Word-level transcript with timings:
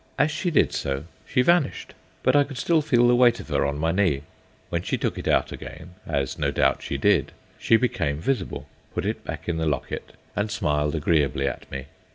As 0.17 0.31
she 0.31 0.49
did 0.49 0.73
so 0.73 1.03
she 1.27 1.43
vanished, 1.43 1.93
but 2.23 2.35
I 2.35 2.43
could 2.43 2.57
still 2.57 2.81
feel 2.81 3.07
the 3.07 3.15
weight 3.15 3.39
of 3.39 3.49
her 3.49 3.63
on 3.67 3.77
my 3.77 3.91
knee. 3.91 4.23
When 4.69 4.81
she 4.81 4.97
took 4.97 5.15
it 5.19 5.27
out 5.27 5.51
again 5.51 5.93
(as 6.07 6.39
no 6.39 6.49
doubt 6.49 6.81
she 6.81 6.97
did) 6.97 7.33
she 7.59 7.77
became 7.77 8.17
visible, 8.17 8.65
put 8.95 9.05
it 9.05 9.23
back 9.23 9.47
in 9.47 9.57
the 9.57 9.67
locket, 9.67 10.13
and 10.35 10.49
smiled 10.49 10.95
agreeably 10.95 11.47
at 11.47 11.69
me. 11.69 11.85